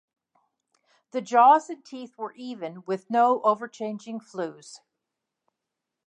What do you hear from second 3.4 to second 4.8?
overchanging flews.